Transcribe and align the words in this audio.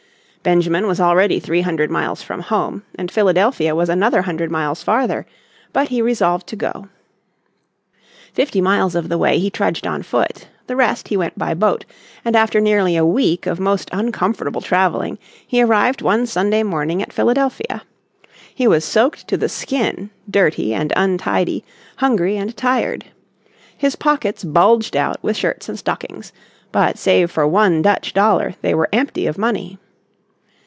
Benjamin 0.43 0.87
was 0.87 0.99
already 0.99 1.39
three 1.39 1.61
hundred 1.61 1.91
miles 1.91 2.23
from 2.23 2.39
home, 2.41 2.81
and 2.95 3.11
Philadelphia 3.11 3.75
was 3.75 3.89
another 3.89 4.23
hundred 4.23 4.49
miles 4.49 4.81
farther, 4.81 5.27
but 5.71 5.89
he 5.89 6.01
resolved 6.01 6.47
to 6.47 6.55
go. 6.55 6.87
Fifty 8.33 8.59
miles 8.59 8.95
of 8.95 9.07
the 9.07 9.19
way 9.19 9.37
he 9.37 9.51
trudged 9.51 9.85
on 9.85 10.01
foot, 10.01 10.47
the 10.65 10.75
rest 10.75 11.09
he 11.09 11.15
went 11.15 11.37
by 11.37 11.53
boat, 11.53 11.85
and 12.25 12.35
after 12.35 12.59
nearly 12.59 12.97
a 12.97 13.05
week 13.05 13.45
of 13.45 13.59
most 13.59 13.87
uncomfortable 13.93 14.61
traveling 14.61 15.19
he 15.45 15.61
arrived 15.61 16.01
one 16.01 16.25
Sunday 16.25 16.63
morning 16.63 17.03
at 17.03 17.13
Philadelphia. 17.13 17.83
He 18.55 18.67
was 18.67 18.83
soaked 18.83 19.27
to 19.27 19.37
the 19.37 19.47
skin, 19.47 20.09
dirty 20.27 20.73
and 20.73 20.91
untidy, 20.95 21.63
hungry 21.97 22.35
and 22.35 22.57
tired. 22.57 23.05
His 23.77 23.95
pockets 23.95 24.43
bulged 24.43 24.95
out 24.97 25.17
with 25.21 25.37
shirts 25.37 25.69
and 25.69 25.77
stockings, 25.77 26.33
but 26.71 26.97
save 26.97 27.29
for 27.29 27.45
one 27.45 27.83
Dutch 27.83 28.11
dollar 28.15 28.55
they 28.63 28.73
were 28.73 28.89
empty 28.91 29.27
of 29.27 29.37
money. 29.37 29.77